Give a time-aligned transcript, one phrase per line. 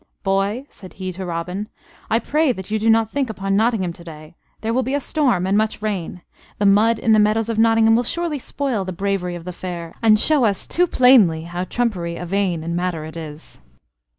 [0.23, 1.69] "Boy," said he to Robin,
[2.09, 4.35] "I pray that you do not think upon Nottingham to day.
[4.61, 6.23] There will be a storm and much rain.
[6.57, 9.93] The mud in the meadows of Nottingham will surely spoil the bravery of the Fair,
[10.01, 13.59] and show us too plainly how trumpery and vain a matter it is."